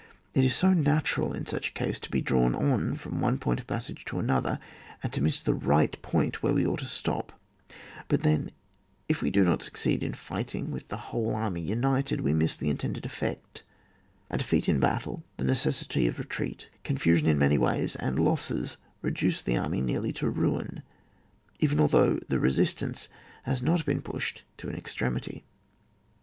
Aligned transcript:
It 0.33 0.43
is 0.43 0.55
so 0.55 0.73
natural 0.73 1.31
in 1.31 1.45
such 1.45 1.69
a 1.69 1.73
case 1.73 1.99
to 1.99 2.09
be 2.09 2.23
drawn 2.23 2.55
on 2.55 2.95
from 2.95 3.21
one 3.21 3.37
point 3.37 3.59
of 3.59 3.67
passage 3.67 4.03
to 4.05 4.17
another, 4.17 4.57
and 5.03 5.13
to 5.13 5.21
miss 5.21 5.43
the 5.43 5.53
right 5.53 5.95
point 6.01 6.41
where 6.41 6.55
we 6.55 6.65
ought 6.65 6.79
to 6.79 6.87
stop; 6.87 7.39
but 8.07 8.23
then, 8.23 8.49
if 9.07 9.21
we 9.21 9.29
do 9.29 9.43
not 9.43 9.61
succeed 9.61 10.01
in 10.01 10.13
fighting 10.15 10.71
with 10.71 10.87
the 10.87 10.97
whole 11.11 11.35
army 11.35 11.61
united, 11.61 12.21
we 12.21 12.33
miss 12.33 12.55
the 12.55 12.71
intended 12.71 13.05
effect; 13.05 13.61
a 14.31 14.39
defeat 14.39 14.67
in 14.67 14.79
battle, 14.79 15.23
the 15.37 15.43
necessity 15.45 16.07
of 16.07 16.17
retreat, 16.17 16.67
confusion 16.83 17.27
in 17.27 17.37
many 17.37 17.59
ways 17.59 17.95
and 17.97 18.17
losses 18.19 18.77
re 19.03 19.11
duce 19.11 19.43
the 19.43 19.55
army 19.55 19.81
nearly 19.81 20.11
to 20.11 20.27
ruin, 20.27 20.81
even 21.59 21.79
al 21.79 21.87
though 21.87 22.17
the 22.27 22.39
resistance 22.39 23.07
has 23.43 23.61
not 23.61 23.85
been 23.85 24.01
pushed 24.01 24.45
to 24.57 24.67
an 24.67 24.73
extremity. 24.73 25.43